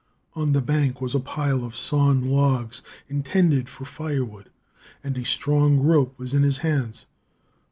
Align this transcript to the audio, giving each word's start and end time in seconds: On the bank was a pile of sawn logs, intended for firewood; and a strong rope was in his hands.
On 0.33 0.53
the 0.53 0.63
bank 0.63 0.99
was 0.99 1.13
a 1.13 1.19
pile 1.19 1.63
of 1.63 1.75
sawn 1.77 2.27
logs, 2.27 2.81
intended 3.07 3.69
for 3.69 3.85
firewood; 3.85 4.49
and 5.03 5.15
a 5.15 5.23
strong 5.23 5.77
rope 5.79 6.17
was 6.17 6.33
in 6.33 6.41
his 6.41 6.57
hands. 6.65 7.05